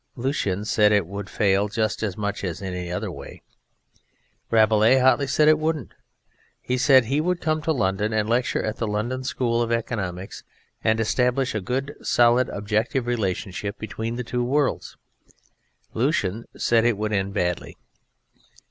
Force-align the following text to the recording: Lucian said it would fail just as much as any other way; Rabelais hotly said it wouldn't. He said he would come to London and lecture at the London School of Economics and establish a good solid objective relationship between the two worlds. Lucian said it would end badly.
Lucian 0.15 0.65
said 0.65 0.91
it 0.91 1.05
would 1.05 1.29
fail 1.29 1.67
just 1.67 2.01
as 2.01 2.17
much 2.17 2.43
as 2.43 2.59
any 2.59 2.91
other 2.91 3.11
way; 3.11 3.43
Rabelais 4.49 4.97
hotly 4.97 5.27
said 5.27 5.47
it 5.47 5.59
wouldn't. 5.59 5.91
He 6.59 6.75
said 6.75 7.05
he 7.05 7.21
would 7.21 7.39
come 7.39 7.61
to 7.61 7.71
London 7.71 8.11
and 8.11 8.27
lecture 8.27 8.63
at 8.63 8.77
the 8.77 8.87
London 8.87 9.23
School 9.23 9.61
of 9.61 9.71
Economics 9.71 10.43
and 10.83 10.99
establish 10.99 11.53
a 11.53 11.61
good 11.61 11.95
solid 12.01 12.49
objective 12.49 13.05
relationship 13.05 13.77
between 13.77 14.15
the 14.15 14.23
two 14.23 14.43
worlds. 14.43 14.97
Lucian 15.93 16.45
said 16.57 16.83
it 16.83 16.97
would 16.97 17.13
end 17.13 17.35
badly. 17.35 17.77